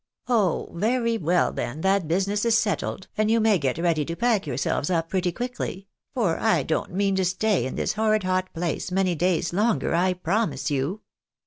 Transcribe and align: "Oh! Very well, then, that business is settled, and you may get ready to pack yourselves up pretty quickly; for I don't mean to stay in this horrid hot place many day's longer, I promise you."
"Oh! 0.27 0.69
Very 0.73 1.19
well, 1.19 1.51
then, 1.51 1.81
that 1.81 2.07
business 2.07 2.43
is 2.43 2.57
settled, 2.57 3.07
and 3.19 3.29
you 3.29 3.39
may 3.39 3.59
get 3.59 3.77
ready 3.77 4.03
to 4.05 4.15
pack 4.15 4.47
yourselves 4.47 4.89
up 4.89 5.09
pretty 5.09 5.31
quickly; 5.31 5.89
for 6.15 6.39
I 6.39 6.63
don't 6.63 6.91
mean 6.93 7.15
to 7.17 7.23
stay 7.23 7.67
in 7.67 7.75
this 7.75 7.93
horrid 7.93 8.23
hot 8.23 8.51
place 8.51 8.91
many 8.91 9.13
day's 9.13 9.53
longer, 9.53 9.93
I 9.93 10.13
promise 10.13 10.71
you." 10.71 11.01